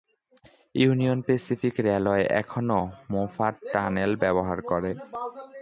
Union 0.75 1.19
Pacific 1.27 1.73
railway 1.87 2.23
এখনও 2.41 2.79
Moffat 3.11 3.55
tunnel 3.73 4.11
ব্যবহার 4.23 4.59
করে। 4.71 4.91